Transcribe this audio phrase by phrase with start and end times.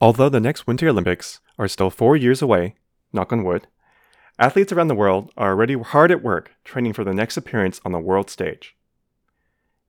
[0.00, 2.74] Although the next Winter Olympics are still four years away,
[3.12, 3.66] knock on wood,
[4.38, 7.92] athletes around the world are already hard at work training for the next appearance on
[7.92, 8.76] the world stage.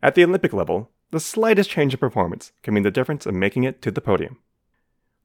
[0.04, 3.64] At the Olympic level, the slightest change in performance can mean the difference in making
[3.64, 4.38] it to the podium.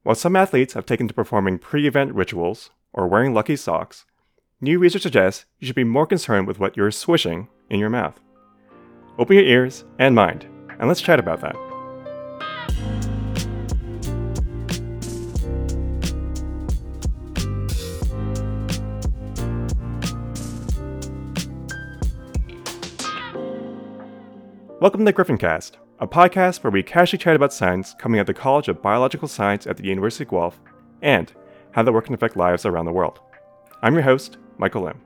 [0.03, 4.05] While some athletes have taken to performing pre event rituals or wearing lucky socks,
[4.59, 8.19] new research suggests you should be more concerned with what you're swishing in your mouth.
[9.19, 10.47] Open your ears and mind,
[10.79, 11.70] and let's chat about that.
[24.81, 28.25] Welcome to the Griffincast, a podcast where we casually chat about science coming out of
[28.25, 30.59] the College of Biological Science at the University of Guelph
[31.03, 31.31] and
[31.69, 33.19] how the work can affect lives around the world.
[33.83, 34.99] I'm your host, Michael Lim.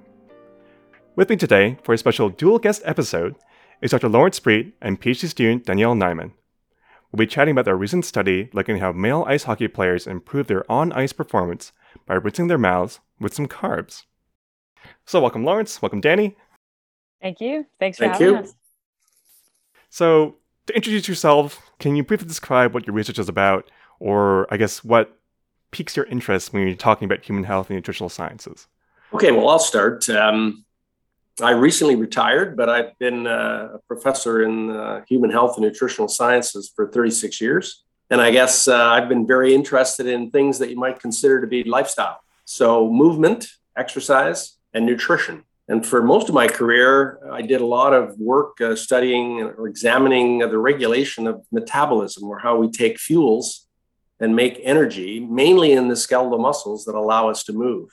[1.17, 3.35] With me today for a special dual guest episode
[3.81, 4.07] is Dr.
[4.07, 6.31] Lawrence Spriet and PhD student Danielle Nyman.
[7.11, 10.47] We'll be chatting about their recent study looking at how male ice hockey players improve
[10.47, 11.73] their on ice performance
[12.05, 14.03] by rinsing their mouths with some carbs.
[15.05, 15.81] So, welcome, Lawrence.
[15.81, 16.37] Welcome, Danny.
[17.21, 17.65] Thank you.
[17.77, 18.35] Thanks for Thank having you.
[18.37, 18.55] us.
[19.95, 20.35] So,
[20.67, 23.71] to introduce yourself, can you briefly describe what your research is about,
[24.01, 25.17] or I guess what
[25.71, 28.67] piques your interest when you're talking about human health and nutritional sciences?
[29.13, 30.09] Okay, well, I'll start.
[30.09, 30.65] Um,
[31.41, 36.09] I recently retired, but I've been uh, a professor in uh, human health and nutritional
[36.09, 37.85] sciences for 36 years.
[38.09, 41.47] And I guess uh, I've been very interested in things that you might consider to
[41.47, 42.19] be lifestyle.
[42.43, 45.44] So, movement, exercise, and nutrition.
[45.67, 49.67] And for most of my career, I did a lot of work uh, studying or
[49.67, 53.67] examining the regulation of metabolism, or how we take fuels
[54.19, 57.89] and make energy, mainly in the skeletal muscles that allow us to move.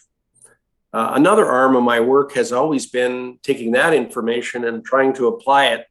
[0.92, 5.26] Uh, another arm of my work has always been taking that information and trying to
[5.26, 5.86] apply it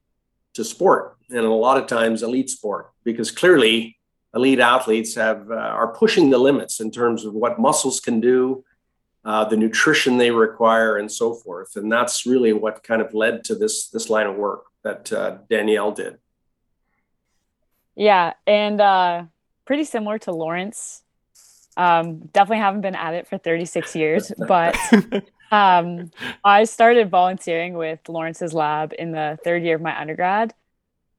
[0.54, 3.98] to sport, and a lot of times elite sport, because clearly
[4.36, 8.64] elite athletes have uh, are pushing the limits in terms of what muscles can do,
[9.24, 11.76] uh, the nutrition they require, and so forth.
[11.76, 15.38] And that's really what kind of led to this this line of work that uh,
[15.50, 16.18] Danielle did.
[17.96, 19.24] Yeah, and uh,
[19.66, 21.04] pretty similar to Lawrence.
[21.78, 24.76] Um, definitely haven't been at it for 36 years, but
[25.52, 26.12] um,
[26.44, 30.54] I started volunteering with Lawrence's lab in the third year of my undergrad.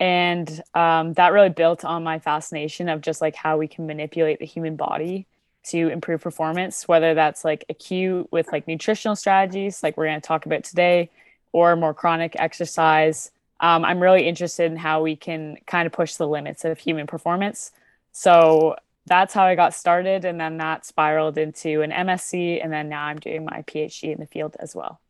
[0.00, 4.40] And um, that really built on my fascination of just like how we can manipulate
[4.40, 5.28] the human body
[5.64, 10.26] to improve performance, whether that's like acute with like nutritional strategies, like we're going to
[10.26, 11.10] talk about today,
[11.52, 13.30] or more chronic exercise.
[13.60, 17.06] Um, I'm really interested in how we can kind of push the limits of human
[17.06, 17.72] performance.
[18.10, 20.24] So that's how I got started.
[20.24, 22.62] And then that spiraled into an MSc.
[22.62, 25.00] And then now I'm doing my PhD in the field as well.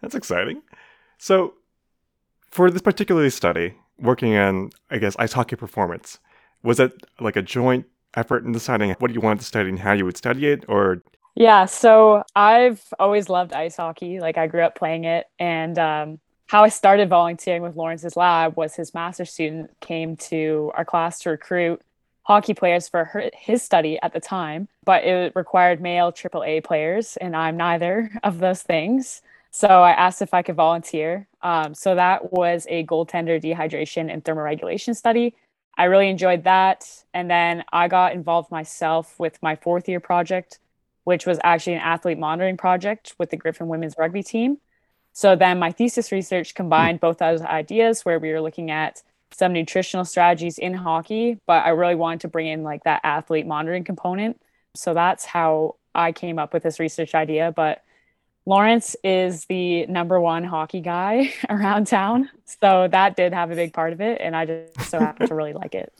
[0.00, 0.62] That's exciting.
[1.18, 1.54] So,
[2.50, 6.18] for this particular study, working on, I guess, ice hockey performance,
[6.62, 7.86] was it like a joint
[8.16, 11.02] effort in deciding what you wanted to study and how you would study it, or
[11.34, 14.20] Yeah, so I've always loved ice hockey.
[14.20, 18.56] Like I grew up playing it, and um, how I started volunteering with Lawrence's lab
[18.56, 21.82] was his master's student came to our class to recruit
[22.22, 27.16] hockey players for her, his study at the time, but it required male AAA players,
[27.18, 29.22] and I'm neither of those things.
[29.52, 31.28] So I asked if I could volunteer.
[31.42, 35.34] Um, so that was a goaltender dehydration and thermoregulation study.
[35.76, 37.04] I really enjoyed that.
[37.12, 40.58] And then I got involved myself with my fourth year project,
[41.04, 44.58] which was actually an athlete monitoring project with the Gryphon women's rugby team.
[45.12, 49.52] So then my thesis research combined both those ideas where we were looking at some
[49.52, 53.84] nutritional strategies in hockey, but I really wanted to bring in like that athlete monitoring
[53.84, 54.40] component.
[54.74, 57.52] So that's how I came up with this research idea.
[57.54, 57.82] But
[58.46, 62.30] Lawrence is the number one hockey guy around town.
[62.44, 64.20] So that did have a big part of it.
[64.20, 65.92] And I just so happened to really like it.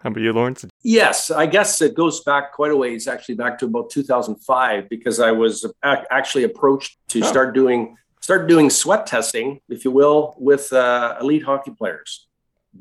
[0.00, 0.64] how about you, Lawrence?
[0.82, 5.20] Yes, I guess it goes back quite a ways, actually back to about 2005, because
[5.20, 7.26] I was actually approached to Oh.
[7.26, 12.28] start doing start doing sweat testing, if you will, with uh, elite hockey players,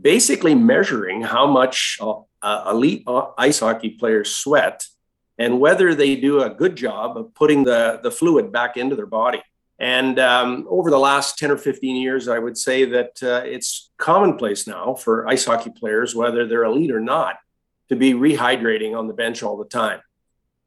[0.01, 4.85] basically measuring how much uh, uh, elite uh, ice hockey players sweat
[5.41, 9.11] and whether they do a good job of putting the the fluid back into their
[9.23, 9.41] body.
[9.79, 13.89] And um, over the last 10 or 15 years, I would say that uh, it's
[13.97, 17.37] commonplace now for ice hockey players, whether they're elite or not,
[17.89, 19.99] to be rehydrating on the bench all the time.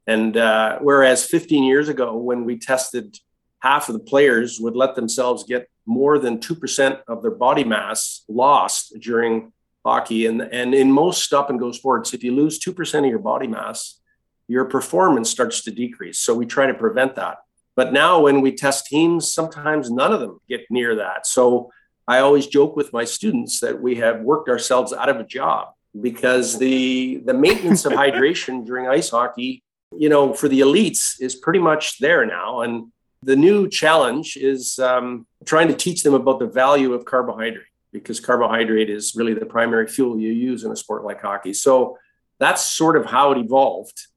[0.09, 3.17] And uh, whereas 15 years ago, when we tested
[3.61, 8.25] half of the players would let themselves get more than 2% of their body mass
[8.29, 9.53] lost during
[9.87, 10.27] hockey.
[10.27, 13.47] And, and in most stop and go sports, if you lose 2% of your body
[13.47, 14.01] mass,
[14.49, 16.19] your performance starts to decrease.
[16.19, 17.39] So we try to prevent that.
[17.77, 21.27] But now when we test teams, sometimes none of them get near that.
[21.27, 21.73] So
[22.07, 25.69] I always joke with my students that we have worked ourselves out of a job
[26.01, 29.63] because the the maintenance of hydration during ice hockey,
[29.97, 32.61] you know, for the elites is pretty much there now.
[32.61, 32.93] And
[33.23, 38.21] the new challenge is um, trying to teach them about the value of carbohydrate because
[38.21, 41.55] carbohydrate is really the primary fuel you use in a sport like hockey.
[41.55, 41.97] So
[42.39, 44.09] that's sort of how it evolved.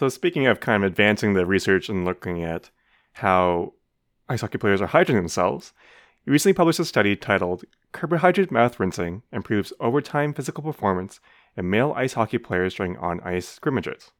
[0.00, 2.70] So speaking of kind of advancing the research and looking at
[3.12, 3.74] how
[4.30, 5.74] ice hockey players are hydrating themselves,
[6.24, 11.20] you recently published a study titled Carbohydrate Mouth Rinsing Improves Overtime Physical Performance
[11.54, 14.10] in Male Ice Hockey Players During On Ice Scrimmages.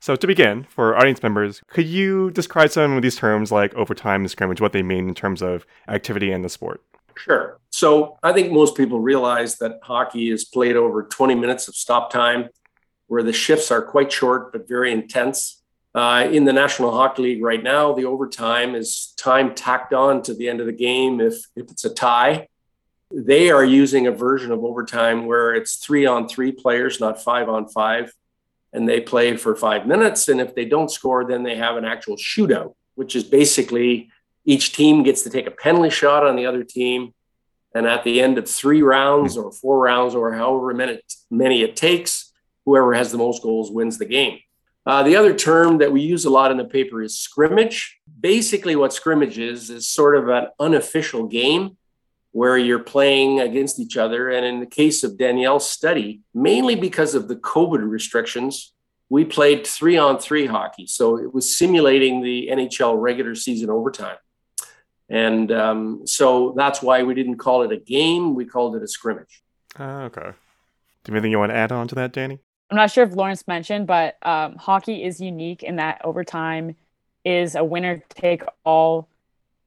[0.00, 4.22] So, to begin, for audience members, could you describe some of these terms like overtime
[4.22, 6.82] and scrimmage, what they mean in terms of activity and the sport?
[7.18, 7.60] Sure.
[7.68, 12.10] So, I think most people realize that hockey is played over 20 minutes of stop
[12.10, 12.48] time,
[13.12, 15.62] where the shifts are quite short but very intense.
[15.94, 20.32] Uh, in the National Hockey League right now, the overtime is time tacked on to
[20.32, 22.48] the end of the game if, if it's a tie.
[23.14, 27.50] They are using a version of overtime where it's three on three players, not five
[27.50, 28.14] on five,
[28.72, 30.28] and they play for five minutes.
[30.28, 34.08] And if they don't score, then they have an actual shootout, which is basically
[34.46, 37.12] each team gets to take a penalty shot on the other team.
[37.74, 41.76] And at the end of three rounds or four rounds or however many, many it
[41.76, 42.31] takes,
[42.64, 44.38] whoever has the most goals wins the game.
[44.84, 48.00] Uh, the other term that we use a lot in the paper is scrimmage.
[48.20, 51.76] Basically, what scrimmage is, is sort of an unofficial game
[52.32, 54.30] where you're playing against each other.
[54.30, 58.72] And in the case of Danielle's study, mainly because of the COVID restrictions,
[59.08, 60.86] we played three on three hockey.
[60.86, 64.16] So it was simulating the NHL regular season overtime.
[65.10, 68.88] And um, so that's why we didn't call it a game, we called it a
[68.88, 69.42] scrimmage.
[69.78, 70.22] Uh, okay.
[70.22, 70.34] Do you
[71.06, 72.38] have anything you want to add on to that, Danny?
[72.72, 76.74] I'm not sure if Lawrence mentioned, but um, hockey is unique in that overtime
[77.22, 79.06] is a winner take all,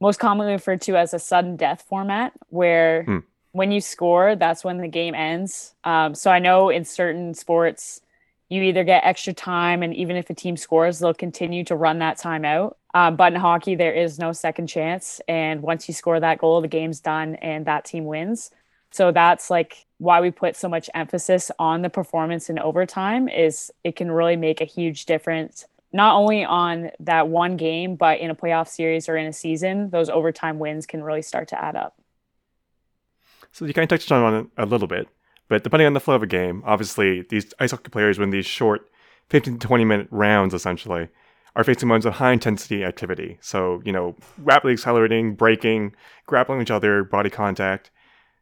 [0.01, 3.19] most commonly referred to as a sudden death format, where hmm.
[3.51, 5.75] when you score, that's when the game ends.
[5.83, 8.01] Um, so I know in certain sports,
[8.49, 11.99] you either get extra time, and even if a team scores, they'll continue to run
[11.99, 12.75] that time out.
[12.95, 15.21] Um, but in hockey, there is no second chance.
[15.27, 18.49] And once you score that goal, the game's done and that team wins.
[18.95, 23.69] So that's like why we put so much emphasis on the performance in overtime is
[23.83, 28.30] it can really make a huge difference not only on that one game but in
[28.30, 31.75] a playoff series or in a season those overtime wins can really start to add
[31.75, 32.00] up.
[33.51, 35.09] So you kind of touched on it a little bit
[35.50, 38.45] but depending on the flow of a game obviously these ice hockey players win these
[38.45, 38.89] short
[39.27, 41.09] 15 to 20 minute rounds essentially
[41.53, 43.39] are facing moments of high intensity activity.
[43.41, 45.95] So you know rapidly accelerating breaking
[46.27, 47.91] grappling each other body contact.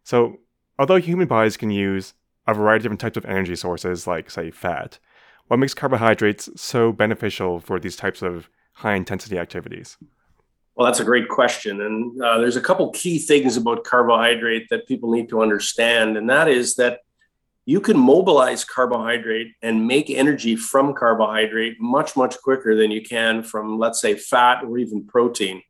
[0.03, 0.37] So
[0.79, 2.13] Although human bodies can use
[2.47, 4.99] a variety of different types of energy sources, like, say, fat,
[5.47, 9.97] what makes carbohydrates so beneficial for these types of high intensity activities?
[10.75, 11.81] Well, that's a great question.
[11.81, 16.17] And uh, there's a couple key things about carbohydrate that people need to understand.
[16.17, 17.01] And that is that
[17.65, 23.43] you can mobilize carbohydrate and make energy from carbohydrate much, much quicker than you can
[23.43, 25.61] from, let's say, fat or even protein.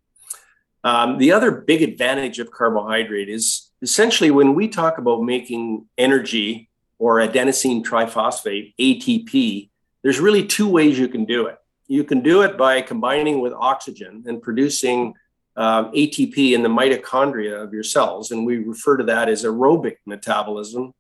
[0.83, 6.69] Um, the other big advantage of carbohydrate is essentially when we talk about making energy
[6.97, 9.69] or adenosine triphosphate, ATP,
[10.01, 11.57] there's really two ways you can do it.
[11.87, 15.13] You can do it by combining with oxygen and producing
[15.57, 18.31] um, ATP in the mitochondria of your cells.
[18.31, 20.93] And we refer to that as aerobic metabolism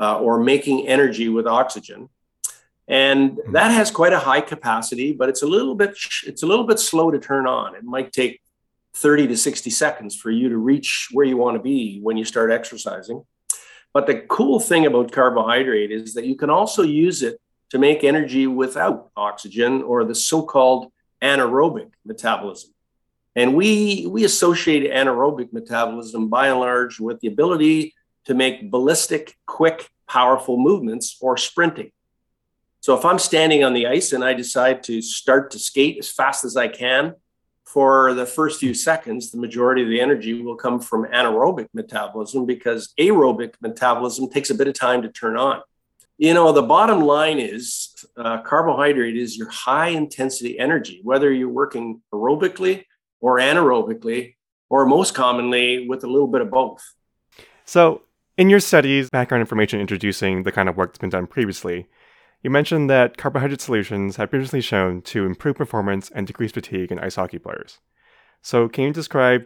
[0.00, 2.08] uh, or making energy with oxygen.
[2.88, 3.52] And hmm.
[3.52, 6.78] that has quite a high capacity, but it's a little bit it's a little bit
[6.78, 7.76] slow to turn on.
[7.76, 8.41] It might take
[8.94, 12.24] 30 to 60 seconds for you to reach where you want to be when you
[12.24, 13.24] start exercising.
[13.92, 18.04] But the cool thing about carbohydrate is that you can also use it to make
[18.04, 22.70] energy without oxygen or the so called anaerobic metabolism.
[23.34, 27.94] And we, we associate anaerobic metabolism by and large with the ability
[28.26, 31.90] to make ballistic, quick, powerful movements or sprinting.
[32.80, 36.10] So if I'm standing on the ice and I decide to start to skate as
[36.10, 37.14] fast as I can,
[37.72, 42.44] for the first few seconds, the majority of the energy will come from anaerobic metabolism
[42.44, 45.62] because aerobic metabolism takes a bit of time to turn on.
[46.18, 51.48] You know, the bottom line is uh, carbohydrate is your high intensity energy, whether you're
[51.48, 52.84] working aerobically
[53.20, 54.34] or anaerobically,
[54.68, 56.82] or most commonly with a little bit of both.
[57.64, 58.02] So,
[58.36, 61.86] in your studies, background information introducing the kind of work that's been done previously,
[62.42, 66.98] you mentioned that carbohydrate solutions have previously shown to improve performance and decrease fatigue in
[66.98, 67.78] ice hockey players.
[68.42, 69.44] So, can you describe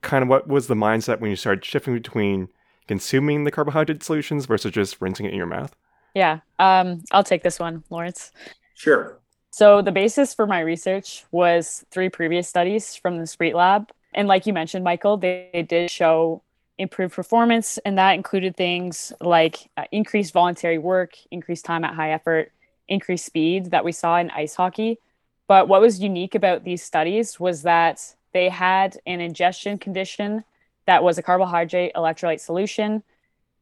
[0.00, 2.48] kind of what was the mindset when you started shifting between
[2.88, 5.76] consuming the carbohydrate solutions versus just rinsing it in your mouth?
[6.14, 8.32] Yeah, um, I'll take this one, Lawrence.
[8.74, 9.20] Sure.
[9.50, 13.90] So, the basis for my research was three previous studies from the Spriet Lab.
[14.14, 16.42] And like you mentioned, Michael, they, they did show
[16.80, 22.12] improved performance, and that included things like uh, increased voluntary work, increased time at high
[22.12, 22.52] effort,
[22.88, 24.98] increased speed that we saw in ice hockey.
[25.46, 30.44] But what was unique about these studies was that they had an ingestion condition
[30.86, 33.02] that was a carbohydrate electrolyte solution.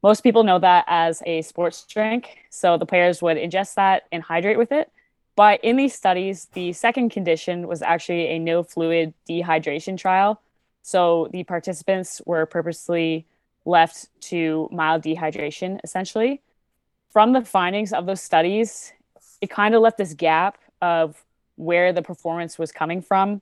[0.01, 2.37] Most people know that as a sports drink.
[2.49, 4.91] So the players would ingest that and hydrate with it.
[5.35, 10.41] But in these studies, the second condition was actually a no fluid dehydration trial.
[10.81, 13.25] So the participants were purposely
[13.65, 16.41] left to mild dehydration, essentially.
[17.11, 18.93] From the findings of those studies,
[19.41, 21.23] it kind of left this gap of
[21.55, 23.41] where the performance was coming from.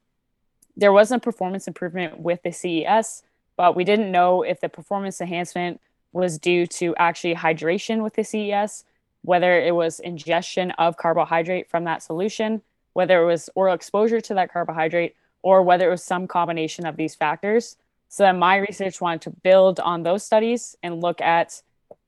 [0.75, 3.24] There was a performance improvement with the CES,
[3.56, 5.82] but we didn't know if the performance enhancement
[6.13, 8.86] was due to actually hydration with the CES,
[9.24, 12.62] whether it was ingestion of carbohydrate from that solution,
[12.94, 15.15] whether it was oral exposure to that carbohydrate,
[15.48, 17.77] or whether it was some combination of these factors.
[18.10, 21.62] So then my research wanted to build on those studies and look at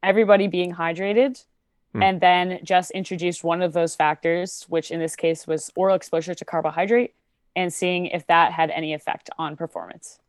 [0.03, 1.41] everybody being hydrated
[1.93, 2.03] hmm.
[2.03, 6.35] and then just introduce one of those factors, which in this case was oral exposure
[6.35, 7.13] to carbohydrate,
[7.55, 10.19] and seeing if that had any effect on performance.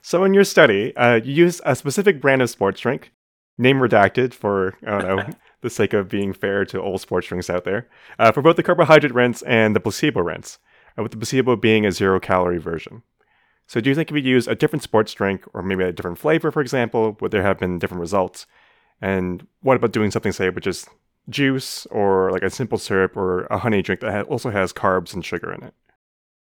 [0.00, 3.12] So in your study, uh, you used a specific brand of sports drink,
[3.58, 7.50] name redacted for I don't know the sake of being fair to all sports drinks
[7.50, 7.86] out there,
[8.18, 10.58] uh, for both the carbohydrate rinse and the placebo rinse
[10.96, 13.02] with the placebo being a zero calorie version.
[13.66, 16.18] So, do you think if you use a different sports drink or maybe a different
[16.18, 18.46] flavor, for example, would there have been different results?
[19.00, 20.86] And what about doing something, say, which is
[21.28, 25.24] juice or like a simple syrup or a honey drink that also has carbs and
[25.24, 25.74] sugar in it?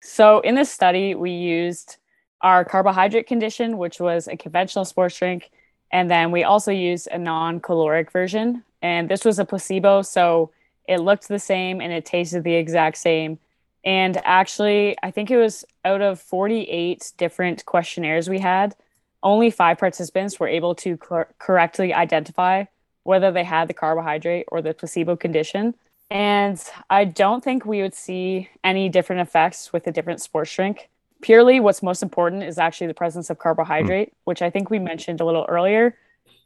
[0.02, 1.98] So, in this study, we used
[2.42, 5.52] our carbohydrate condition, which was a conventional sports drink,
[5.92, 8.64] and then we also used a non caloric version.
[8.82, 10.52] And this was a placebo, so
[10.88, 13.40] it looked the same and it tasted the exact same
[13.84, 18.76] and actually, I think it was out of 48 different questionnaires we had,
[19.24, 22.66] only five participants were able to cor- correctly identify
[23.04, 25.76] whether they had the carbohydrate or the placebo condition.
[26.10, 30.90] And I don't think we would see any different effects with a different sports drink.
[31.22, 34.16] Purely, what's most important is actually the presence of carbohydrate, mm.
[34.24, 35.98] which I think we mentioned a little earlier.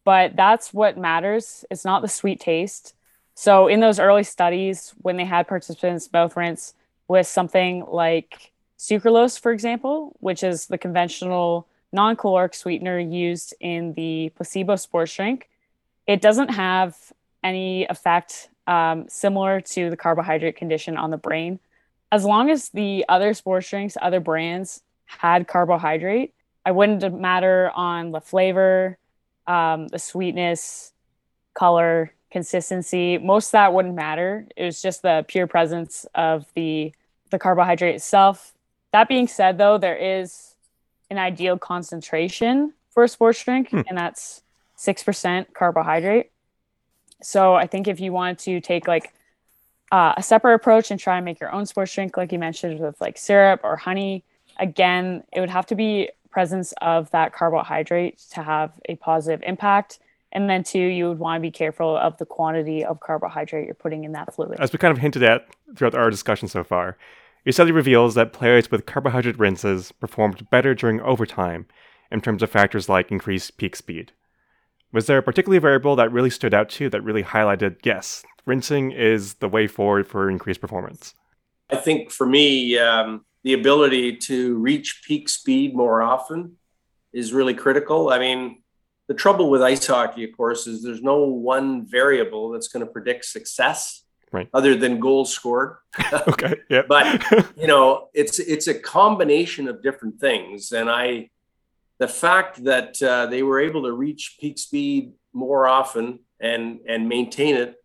[0.03, 1.63] But that's what matters.
[1.71, 2.93] It's not the sweet taste.
[3.35, 6.73] So, in those early studies, when they had participants mouth rinse,
[7.07, 13.93] with something like sucralose, for example, which is the conventional non caloric sweetener used in
[13.93, 15.49] the placebo sports drink,
[16.07, 16.97] it doesn't have
[17.43, 21.59] any effect um, similar to the carbohydrate condition on the brain.
[22.11, 26.33] As long as the other sports drinks, other brands had carbohydrate,
[26.65, 28.97] I wouldn't matter on the flavor,
[29.47, 30.93] um, the sweetness,
[31.53, 33.17] color, consistency.
[33.19, 34.47] Most of that wouldn't matter.
[34.57, 36.91] It was just the pure presence of the
[37.29, 38.53] the carbohydrate itself.
[38.91, 40.55] That being said, though, there is
[41.09, 43.81] an ideal concentration for a sports drink, hmm.
[43.87, 44.41] and that's
[44.77, 46.31] 6% carbohydrate.
[47.21, 49.13] So I think if you want to take like
[49.91, 52.79] uh, a separate approach and try and make your own sports drink, like you mentioned
[52.79, 54.23] with like syrup or honey,
[54.59, 59.99] again, it would have to be presence of that carbohydrate to have a positive impact.
[60.33, 63.75] And then two, you would want to be careful of the quantity of carbohydrate you're
[63.75, 64.59] putting in that fluid.
[64.59, 65.47] As we kind of hinted at
[65.77, 66.97] throughout our discussion so far,
[67.45, 71.67] your study reveals that players with carbohydrate rinses performed better during overtime
[72.11, 74.11] in terms of factors like increased peak speed.
[74.91, 78.23] Was there a particular variable that really stood out to you that really highlighted, yes,
[78.45, 81.13] rinsing is the way forward for increased performance?
[81.69, 86.57] I think for me, um, the ability to reach peak speed more often
[87.11, 88.09] is really critical.
[88.09, 88.62] I mean,
[89.13, 92.91] the trouble with ice hockey, of course, is there's no one variable that's going to
[92.91, 94.49] predict success right.
[94.53, 95.77] other than goals scored.
[96.27, 96.55] okay.
[96.67, 96.81] Yeah.
[96.87, 97.23] but
[97.57, 101.29] you know, it's it's a combination of different things, and I,
[101.99, 107.07] the fact that uh, they were able to reach peak speed more often and and
[107.07, 107.75] maintain it,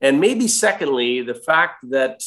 [0.00, 2.22] and maybe secondly, the fact that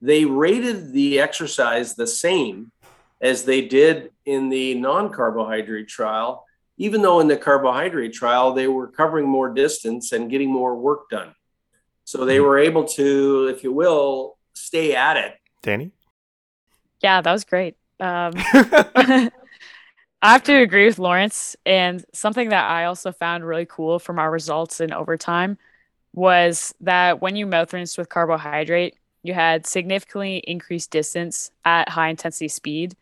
[0.00, 2.72] they rated the exercise the same
[3.20, 6.44] as they did in the non-carbohydrate trial
[6.82, 11.08] even though in the carbohydrate trial they were covering more distance and getting more work
[11.08, 11.32] done
[12.04, 15.34] so they were able to, if you will, stay at it.
[15.62, 15.92] Danny?
[17.00, 17.76] Yeah, that was great.
[18.00, 19.30] Um, I
[20.22, 21.56] have to agree with Lawrence.
[21.64, 25.58] And something that I also found really cool from our results in overtime
[26.12, 32.08] was that when you mouth rinse with carbohydrate, you had significantly increased distance at high
[32.08, 32.96] intensity speed.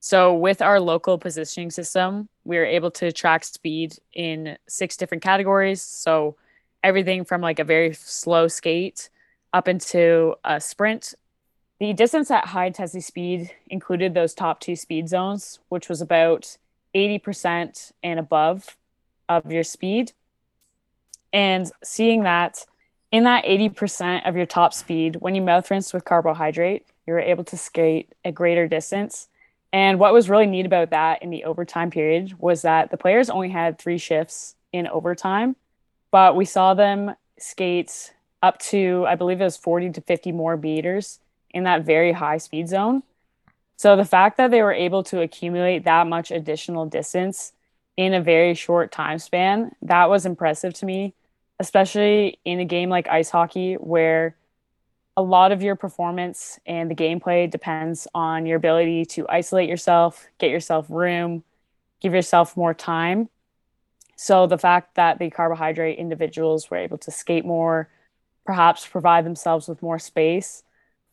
[0.00, 5.22] So, with our local positioning system, we were able to track speed in six different
[5.22, 5.82] categories.
[5.82, 6.36] So,
[6.82, 9.10] everything from like a very slow skate
[9.52, 11.14] up into a sprint.
[11.78, 16.56] The distance at high intensity speed included those top two speed zones, which was about
[16.94, 18.76] 80% and above.
[19.28, 20.12] of your speed.
[21.34, 22.64] And seeing that
[23.12, 27.44] in that 80% of your top speed, when you mouth rinse with carbohydrate, you're able
[27.44, 29.28] to skate a greater distance.
[29.72, 33.28] And what was really neat about that in the overtime period was that the players
[33.28, 35.56] only had three shifts in overtime,
[36.10, 40.56] but we saw them skate up to, I believe it was 40 to 50 more
[40.56, 41.20] meters
[41.50, 43.02] in that very high speed zone.
[43.76, 47.52] So the fact that they were able to accumulate that much additional distance
[47.96, 51.14] in a very short time span, that was impressive to me,
[51.58, 54.34] especially in a game like ice hockey where
[55.18, 60.28] a lot of your performance and the gameplay depends on your ability to isolate yourself,
[60.38, 61.42] get yourself room,
[62.00, 63.28] give yourself more time.
[64.14, 67.88] So the fact that the carbohydrate individuals were able to skate more,
[68.46, 70.62] perhaps provide themselves with more space,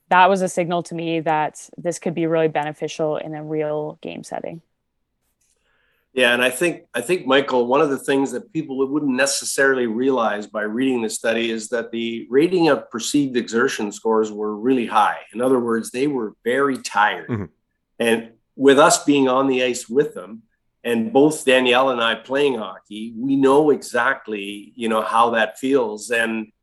[0.09, 3.97] that was a signal to me that this could be really beneficial in a real
[4.03, 4.61] game setting.
[6.15, 9.85] Yeah, and I think I think Michael, one of the things that people wouldn't necessarily
[9.85, 14.85] realize by reading the study is that the rating of perceived exertion scores were really
[14.85, 15.19] high.
[15.33, 17.27] In other words, they were very tired.
[17.27, 17.45] Mm-hmm.
[17.99, 20.43] And with us being on the ice with them,
[20.85, 26.11] and both Danielle and I playing hockey, we know exactly, you know, how that feels.
[26.11, 26.53] And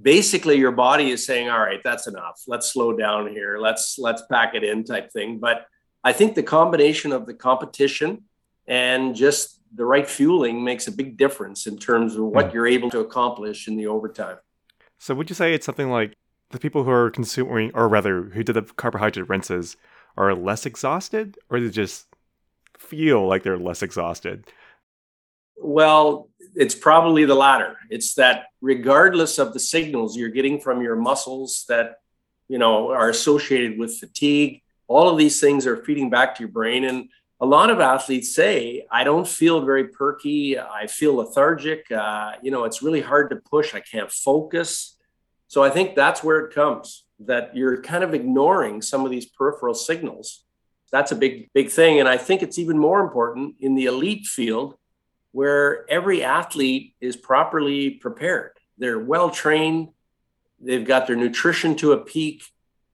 [0.00, 2.42] basically your body is saying, all right, that's enough.
[2.46, 3.56] Let's slow down here.
[3.58, 5.38] Let's let's pack it in type thing.
[5.38, 5.66] But
[6.04, 8.24] I think the combination of the competition
[8.66, 12.54] and just the right fueling makes a big difference in terms of what hmm.
[12.54, 14.38] you're able to accomplish in the overtime.
[14.98, 16.14] So would you say it's something like
[16.50, 19.76] the people who are consuming, or rather, who did the carbohydrate rinses,
[20.16, 22.06] are less exhausted, or they just
[22.78, 24.44] feel like they're less exhausted?
[25.56, 27.76] Well, it's probably the latter.
[27.90, 31.96] It's that regardless of the signals you're getting from your muscles that
[32.48, 36.50] you know are associated with fatigue, all of these things are feeding back to your
[36.50, 37.08] brain and
[37.40, 40.58] a lot of athletes say, I don't feel very perky.
[40.58, 41.90] I feel lethargic.
[41.90, 43.74] Uh, you know, it's really hard to push.
[43.74, 44.96] I can't focus.
[45.48, 49.26] So I think that's where it comes that you're kind of ignoring some of these
[49.26, 50.44] peripheral signals.
[50.92, 52.00] That's a big, big thing.
[52.00, 54.74] And I think it's even more important in the elite field
[55.32, 58.52] where every athlete is properly prepared.
[58.78, 59.88] They're well trained,
[60.60, 62.42] they've got their nutrition to a peak,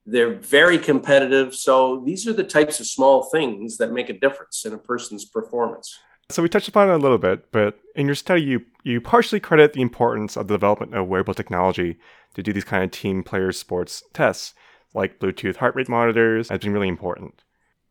[0.07, 1.55] they're very competitive.
[1.55, 5.25] So these are the types of small things that make a difference in a person's
[5.25, 5.99] performance.
[6.29, 9.39] So we touched upon it a little bit, but in your study, you you partially
[9.39, 11.99] credit the importance of the development of wearable technology
[12.35, 14.55] to do these kind of team player sports tests,
[14.95, 17.43] like Bluetooth heart rate monitors, has been really important.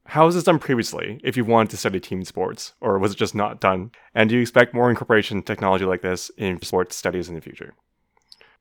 [0.06, 3.18] How was this done previously, if you wanted to study team sports, or was it
[3.18, 3.92] just not done?
[4.16, 7.76] And do you expect more incorporation technology like this in sports studies in the future?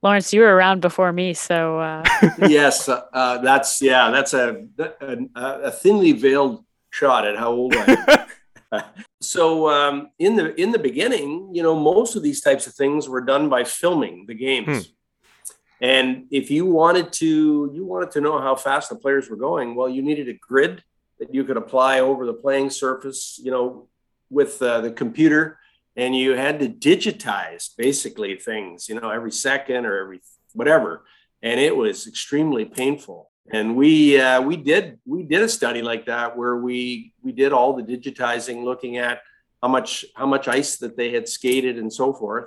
[0.03, 2.03] Lawrence, you were around before me, so uh...
[2.47, 8.27] yes, uh, that's yeah, that's a, a, a thinly veiled shot at how old I
[8.71, 8.83] am.
[9.21, 13.07] so um, in the in the beginning, you know, most of these types of things
[13.07, 14.87] were done by filming the games.
[14.87, 14.91] Hmm.
[15.83, 19.73] And if you wanted to, you wanted to know how fast the players were going.
[19.73, 20.83] Well, you needed a grid
[21.19, 23.87] that you could apply over the playing surface, you know,
[24.29, 25.57] with uh, the computer
[25.95, 30.21] and you had to digitize basically things, you know, every second or every
[30.53, 31.03] whatever,
[31.41, 33.29] and it was extremely painful.
[33.51, 37.51] And we uh, we did we did a study like that where we we did
[37.51, 39.21] all the digitizing, looking at
[39.61, 42.45] how much how much ice that they had skated and so forth.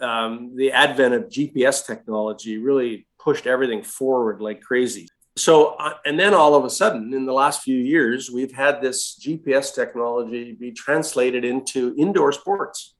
[0.00, 6.34] Um, the advent of GPS technology really pushed everything forward like crazy so and then
[6.34, 10.72] all of a sudden in the last few years we've had this gps technology be
[10.72, 12.94] translated into indoor sports.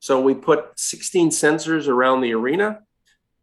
[0.00, 2.80] So we put 16 sensors around the arena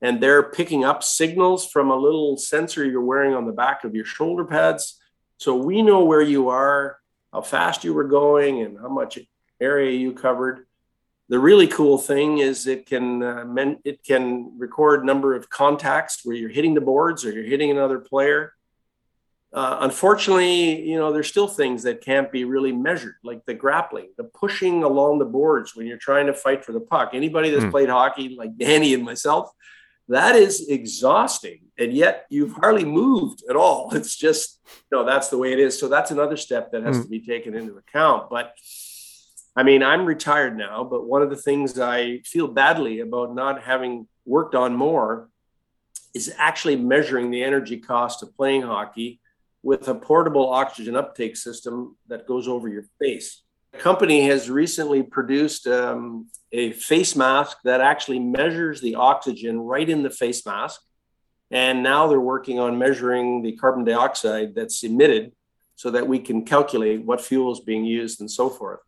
[0.02, 3.96] and they're picking up signals from a little sensor you're wearing on the back of
[3.96, 5.00] your shoulder pads.
[5.38, 6.98] So we know where you are
[7.34, 9.18] how fast you were going and how much
[9.60, 10.68] area you covered
[11.30, 16.22] the really cool thing is it can uh, men- it can record number of contacts
[16.24, 18.54] where you're hitting the boards or you're hitting another player.
[19.54, 24.10] Uh, unfortunately, you know, there's still things that can't be really measured, like the grappling,
[24.18, 27.12] the pushing along the boards when you're trying to fight for the puck.
[27.14, 27.72] Anybody that's mm.
[27.72, 29.52] played hockey, like Danny and myself,
[30.10, 31.62] that is exhausting.
[31.78, 33.92] And yet you've hardly moved at all.
[33.96, 34.60] It's just,
[34.92, 35.80] you know, that's the way it is.
[35.80, 37.04] So that's another step that has mm.
[37.04, 38.32] to be taken into account.
[38.32, 38.54] But
[39.56, 43.62] I mean, I'm retired now, but one of the things I feel badly about not
[43.62, 45.30] having worked on more
[46.16, 49.20] is actually measuring the energy cost of playing hockey
[49.62, 53.44] with a portable oxygen uptake system that goes over your face.
[53.74, 59.88] The company has recently produced um, a face mask that actually measures the oxygen right
[59.88, 60.82] in the face mask.
[61.52, 65.34] And now they're working on measuring the carbon dioxide that's emitted
[65.76, 68.80] so that we can calculate what fuel is being used and so forth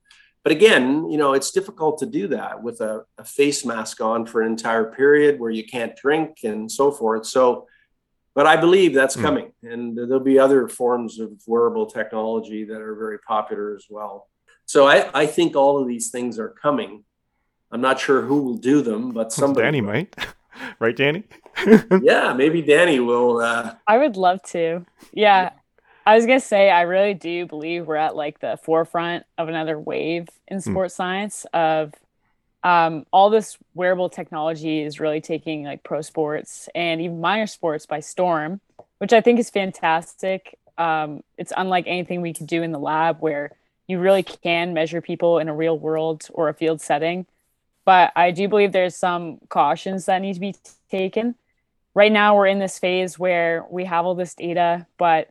[0.45, 4.27] but again, you know, it's difficult to do that with a, a, face mask on
[4.27, 7.25] for an entire period where you can't drink and so forth.
[7.25, 7.65] So,
[8.35, 9.23] but I believe that's mm.
[9.23, 14.29] coming, and there'll be other forms of wearable technology that are very popular as well.
[14.67, 17.03] So I, I think all of these things are coming.
[17.71, 19.65] I'm not sure who will do them, but somebody.
[19.65, 20.15] Danny might,
[20.79, 21.23] right, Danny?
[22.03, 23.39] yeah, maybe Danny will.
[23.39, 23.73] Uh...
[23.87, 24.85] I would love to.
[25.11, 25.53] Yeah,
[26.05, 29.79] I was gonna say I really do believe we're at like the forefront of another
[29.79, 30.71] wave in hmm.
[30.71, 30.97] sports mm.
[30.97, 31.93] science of
[32.65, 37.85] um, all this wearable technology is really taking like pro sports and even minor sports
[37.85, 38.59] by storm,
[38.97, 40.57] which I think is fantastic.
[40.75, 43.51] Um, it's unlike anything we could do in the lab where
[43.87, 47.27] you really can measure people in a real world or a field setting.
[47.85, 50.55] But I do believe there's some cautions that need to be
[50.89, 51.35] taken.
[51.93, 55.29] Right now, we're in this phase where we have all this data, but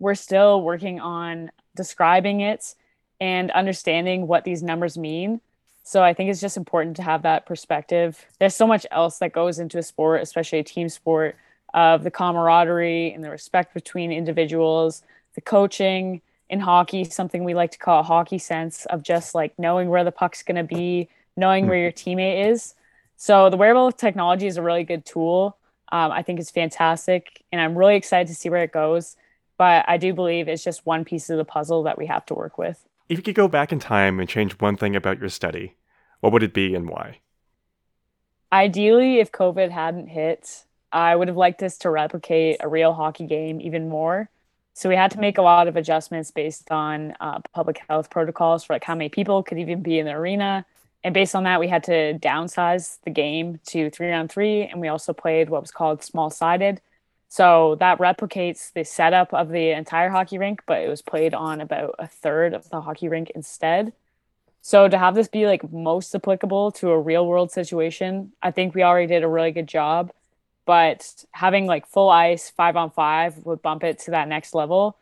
[0.00, 2.74] we're still working on describing it
[3.20, 5.40] and understanding what these numbers mean.
[5.84, 8.24] So I think it's just important to have that perspective.
[8.38, 11.36] There's so much else that goes into a sport, especially a team sport,
[11.72, 15.02] of the camaraderie and the respect between individuals,
[15.34, 19.56] the coaching in hockey, something we like to call a hockey sense of just like
[19.58, 22.74] knowing where the puck's going to be, knowing where your teammate is.
[23.16, 25.56] So the wearable technology is a really good tool.
[25.92, 29.16] Um, I think it's fantastic, and I'm really excited to see where it goes
[29.60, 32.34] but I do believe it's just one piece of the puzzle that we have to
[32.34, 32.82] work with.
[33.10, 35.76] If you could go back in time and change one thing about your study,
[36.20, 37.18] what would it be and why?
[38.50, 43.26] Ideally, if COVID hadn't hit, I would have liked us to replicate a real hockey
[43.26, 44.30] game even more.
[44.72, 48.64] So we had to make a lot of adjustments based on uh, public health protocols
[48.64, 50.64] for like how many people could even be in the arena.
[51.04, 54.62] And based on that, we had to downsize the game to three on three.
[54.62, 56.80] And we also played what was called small sided,
[57.30, 61.60] so that replicates the setup of the entire hockey rink, but it was played on
[61.60, 63.92] about a third of the hockey rink instead.
[64.62, 68.74] So to have this be like most applicable to a real world situation, I think
[68.74, 70.10] we already did a really good job.
[70.66, 74.98] But having like full ice five on five would bump it to that next level.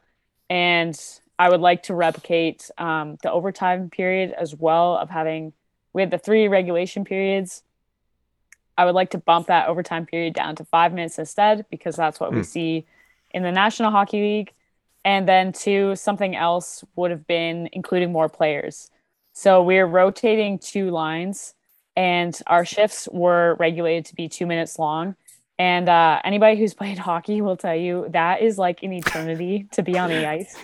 [0.51, 1.01] And
[1.38, 5.55] I would like to replicate um, the overtime period as well of having
[5.95, 7.62] we had the three regulation periods
[8.79, 12.21] I would like to bump that overtime period down to five minutes instead because that's
[12.21, 12.35] what mm.
[12.35, 12.45] we hmm.
[12.45, 12.87] see
[13.33, 14.53] in the National Hockey League.
[15.05, 18.91] And then two, something else would have been including more players.
[19.33, 21.55] So we're rotating two lines,
[21.97, 25.17] and our shifts were regulated to be two minutes long.
[25.59, 29.83] And uh, anybody who's played hockey will tell you that is like an eternity to
[29.83, 30.57] be on the ice.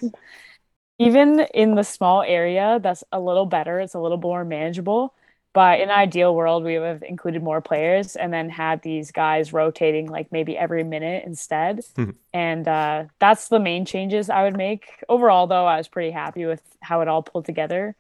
[1.01, 3.81] Even in the small area, that's a little better.
[3.81, 5.15] It's a little more manageable.
[5.55, 9.13] But in an ideal world, we would have included more players and then had these
[9.13, 11.79] guys rotating like maybe every minute instead.
[11.97, 12.11] Mm-hmm.
[12.33, 14.89] And uh, that's the main changes I would make.
[15.09, 17.95] Overall, though, I was pretty happy with how it all pulled together.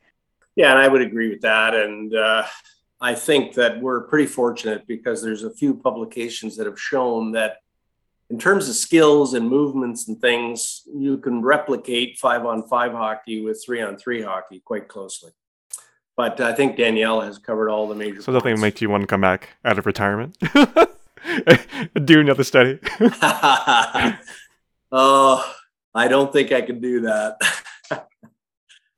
[0.56, 1.74] Yeah, and I would agree with that.
[1.74, 2.44] And uh,
[3.00, 7.58] I think that we're pretty fortunate because there's a few publications that have shown that
[8.30, 13.44] in terms of skills and movements and things, you can replicate five on five hockey
[13.44, 15.30] with three on three hockey quite closely.
[16.16, 18.22] But I think Danielle has covered all the major.
[18.22, 20.36] So nothing makes you want to come back out of retirement,
[22.04, 22.78] do another study.
[24.92, 25.54] oh,
[25.94, 27.38] I don't think I can do that.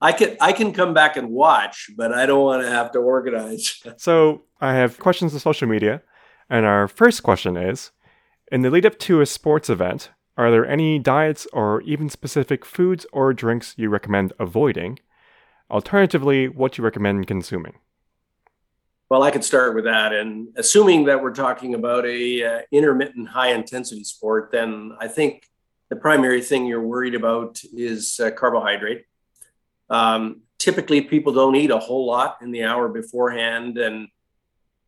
[0.00, 2.98] I can I can come back and watch, but I don't want to have to
[2.98, 3.82] organize.
[3.96, 6.02] so I have questions on social media,
[6.50, 7.92] and our first question is:
[8.52, 12.66] In the lead up to a sports event, are there any diets or even specific
[12.66, 14.98] foods or drinks you recommend avoiding?
[15.70, 17.74] Alternatively, what do you recommend consuming?
[19.08, 20.12] Well, I could start with that.
[20.12, 25.48] And assuming that we're talking about a uh, intermittent high intensity sport, then I think
[25.88, 29.04] the primary thing you're worried about is uh, carbohydrate.
[29.88, 34.08] Um, typically, people don't eat a whole lot in the hour beforehand, and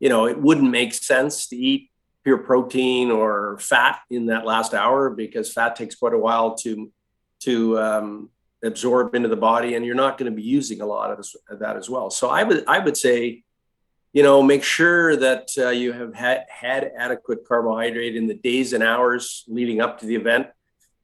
[0.01, 1.91] you know it wouldn't make sense to eat
[2.25, 6.91] pure protein or fat in that last hour because fat takes quite a while to
[7.41, 8.31] to um,
[8.63, 11.27] absorb into the body and you're not going to be using a lot of,
[11.61, 12.11] that as well.
[12.11, 13.43] So i would i would say
[14.13, 18.73] you know make sure that uh, you have had, had adequate carbohydrate in the days
[18.73, 20.49] and hours leading up to the event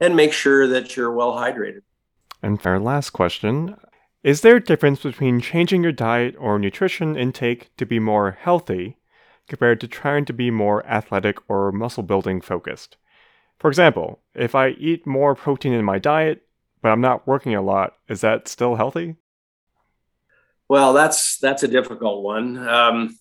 [0.01, 1.83] and make sure that you're well hydrated.
[2.43, 3.77] And our last question
[4.23, 8.97] is there a difference between changing your diet or nutrition intake to be more healthy
[9.49, 12.97] compared to trying to be more athletic or muscle building focused?
[13.59, 16.45] For example if i eat more protein in my diet
[16.85, 17.95] but I'm not working a lot.
[18.11, 19.17] Is that still healthy?
[20.69, 22.59] Well, that's that's a difficult one.
[22.69, 23.19] Um,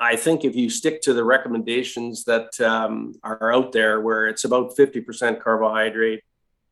[0.00, 4.42] I think if you stick to the recommendations that um, are out there, where it's
[4.42, 6.24] about 50% carbohydrate,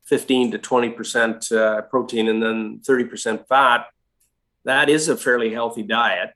[0.03, 3.85] 15 to 20% uh, protein, and then 30% fat,
[4.65, 6.31] that is a fairly healthy diet.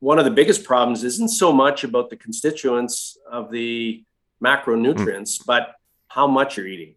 [0.00, 4.04] One of the biggest problems isn't so much about the constituents of the
[4.44, 5.46] macronutrients, mm.
[5.46, 5.74] but
[6.08, 6.96] how much you're eating.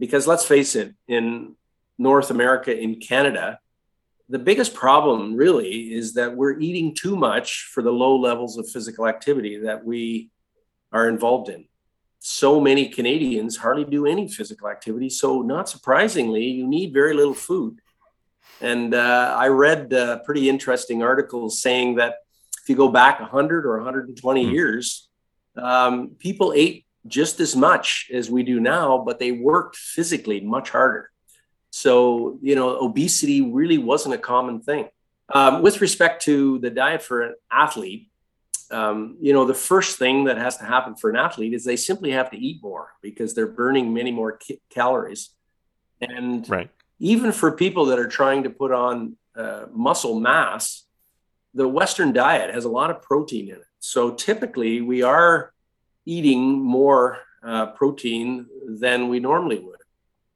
[0.00, 1.54] Because let's face it, in
[1.98, 3.58] North America, in Canada,
[4.28, 8.68] the biggest problem really is that we're eating too much for the low levels of
[8.68, 10.30] physical activity that we
[10.92, 11.66] are involved in.
[12.20, 15.10] So many Canadians hardly do any physical activity.
[15.10, 17.80] So, not surprisingly, you need very little food.
[18.62, 22.14] And uh, I read uh, pretty interesting articles saying that
[22.62, 24.50] if you go back 100 or 120 mm.
[24.50, 25.08] years,
[25.56, 30.70] um, people ate just as much as we do now, but they worked physically much
[30.70, 31.10] harder.
[31.74, 34.90] So, you know, obesity really wasn't a common thing.
[35.30, 38.12] Um, with respect to the diet for an athlete,
[38.70, 41.74] um, you know, the first thing that has to happen for an athlete is they
[41.74, 45.30] simply have to eat more because they're burning many more ki- calories.
[46.00, 46.70] And right.
[47.00, 50.84] even for people that are trying to put on uh, muscle mass,
[51.54, 53.66] the Western diet has a lot of protein in it.
[53.80, 55.52] So typically we are
[56.06, 59.80] eating more uh, protein than we normally would.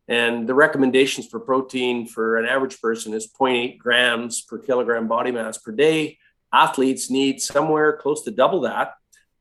[0.09, 5.31] And the recommendations for protein for an average person is 0.8 grams per kilogram body
[5.31, 6.19] mass per day.
[6.53, 8.95] Athletes need somewhere close to double that.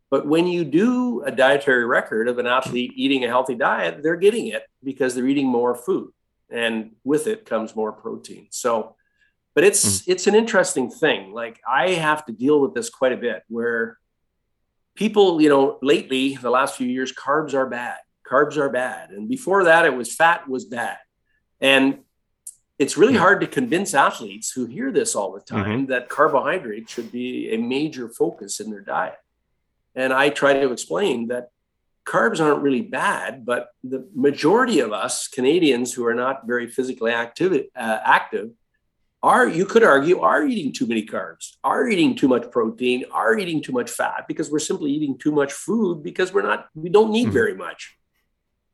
[0.09, 4.17] But when you do a dietary record of an athlete eating a healthy diet, they're
[4.17, 6.11] getting it because they're eating more food.
[6.49, 8.47] And with it comes more protein.
[8.51, 8.95] So,
[9.53, 10.03] but it's mm.
[10.07, 11.33] it's an interesting thing.
[11.33, 13.97] Like I have to deal with this quite a bit where
[14.95, 17.97] people, you know, lately, the last few years, carbs are bad
[18.29, 19.11] carbs are bad.
[19.11, 20.97] And before that, it was fat was bad.
[21.61, 21.99] And
[22.79, 25.85] it's really hard to convince athletes who hear this all the time mm-hmm.
[25.87, 29.17] that carbohydrate should be a major focus in their diet.
[29.95, 31.49] And I try to explain that
[32.05, 37.11] carbs aren't really bad, but the majority of us Canadians who are not very physically
[37.11, 38.51] active, uh, active
[39.23, 43.37] are, you could argue, are eating too many carbs, are eating too much protein, are
[43.39, 46.89] eating too much fat because we're simply eating too much food because we're not, we
[46.89, 47.33] don't need mm-hmm.
[47.33, 47.96] very much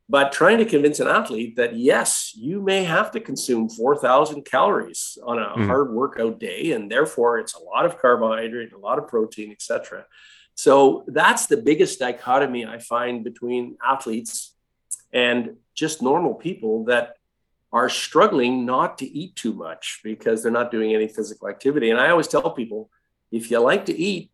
[0.08, 5.18] but trying to convince an athlete that yes you may have to consume 4000 calories
[5.24, 5.66] on a mm.
[5.66, 10.04] hard workout day and therefore it's a lot of carbohydrate a lot of protein etc
[10.54, 14.54] so that's the biggest dichotomy i find between athletes
[15.12, 17.16] and just normal people that
[17.72, 21.98] are struggling not to eat too much because they're not doing any physical activity and
[21.98, 22.90] i always tell people
[23.32, 24.30] if you like to eat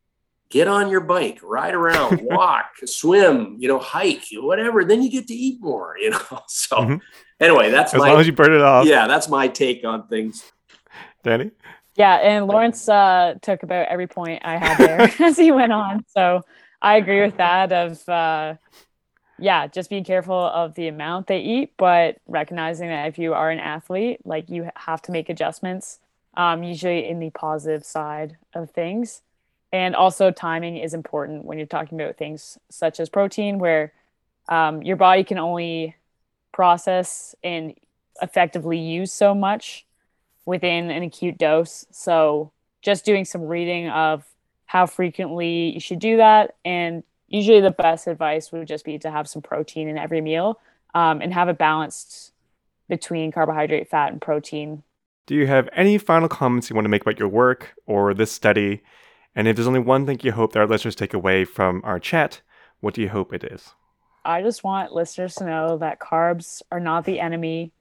[0.51, 4.85] get on your bike, ride around, walk, swim, you know, hike, whatever.
[4.85, 6.21] Then you get to eat more, you know.
[6.49, 6.97] So mm-hmm.
[7.39, 8.87] anyway, that's as my, long as you burn it off.
[8.87, 10.53] Yeah, that's my take on things.
[11.23, 11.53] Danny.
[11.97, 16.05] Yeah, and Lawrence uh, took about every point I had there as he went on.
[16.09, 16.43] So
[16.83, 17.73] I agree with that.
[17.73, 18.55] Of uh,
[19.39, 23.51] yeah, just being careful of the amount they eat, but recognizing that if you are
[23.51, 25.99] an athlete, like you have to make adjustments.
[26.35, 29.23] Um, usually in the positive side of things
[29.73, 33.93] and also timing is important when you're talking about things such as protein where
[34.49, 35.97] um, your body can only
[36.53, 37.75] process and
[38.21, 39.87] effectively use so much
[40.45, 41.87] within an acute dose.
[41.93, 42.51] So
[42.83, 44.25] just doing some reading of
[44.67, 46.57] how frequently you should do that.
[46.65, 50.59] And usually the best advice would just be to have some protein in every meal
[50.95, 52.33] um, and have it balanced
[52.89, 54.83] between carbohydrate fat and protein.
[55.27, 58.33] Do you have any final comments you want to make about your work or this
[58.33, 58.83] study
[59.35, 61.99] and if there's only one thing you hope that our listeners take away from our
[61.99, 62.41] chat,
[62.81, 63.75] what do you hope it is?
[64.25, 67.73] I just want listeners to know that carbs are not the enemy.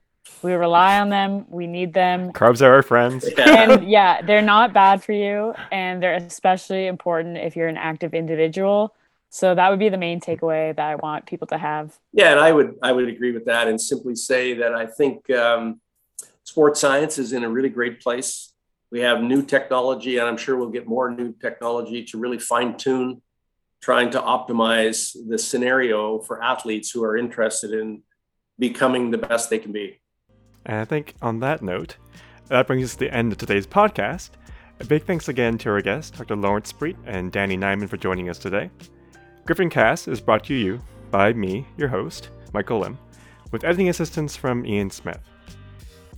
[0.42, 1.46] We rely on them.
[1.50, 2.32] We need them.
[2.32, 3.26] Carbs are our friends.
[3.38, 5.54] and yeah, they're not bad for you.
[5.72, 8.94] And they're especially important if you're an active individual.
[9.32, 11.98] So that would be the main takeaway that I want people to have.
[12.14, 15.30] Yeah, and I would I would agree with that and simply say that I think
[15.30, 15.82] um,
[16.44, 18.54] sports science is in a really great place
[18.91, 22.78] we have new technology, and I'm sure we'll get more new technology to really fine
[22.78, 23.21] tune
[23.82, 28.04] trying to optimize the scenario for athletes who are interested in
[28.58, 29.99] becoming the best they can be.
[30.65, 31.95] And I think on that note,
[32.47, 34.32] that brings us to the end of today's podcast.
[34.82, 36.36] A big thanks again to our guests, Dr.
[36.36, 38.69] Lawrence Spriet and Danny Nyman, for joining us today.
[39.45, 42.97] Griffin Cast is brought to you by me, your host, Michael Lim,
[43.52, 45.21] with editing assistance from Ian Smith.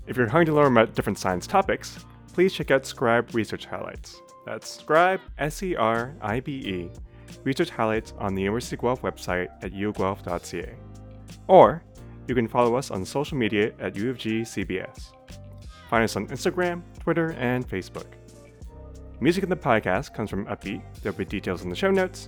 [0.07, 2.03] If you're hungry to learn about different science topics,
[2.33, 4.21] please check out Scribe Research Highlights.
[4.45, 6.91] That's Scribe, S E R I B E,
[7.43, 10.75] Research Highlights on the University of Guelph website at uguelph.ca.
[11.47, 11.83] Or
[12.27, 15.11] you can follow us on social media at UofG CBS.
[15.89, 18.07] Find us on Instagram, Twitter, and Facebook.
[19.19, 20.81] Music in the podcast comes from Uppbeat.
[21.01, 22.27] There'll be details in the show notes.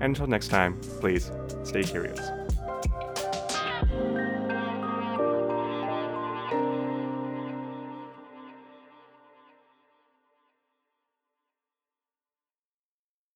[0.00, 1.30] And until next time, please
[1.62, 2.41] stay curious.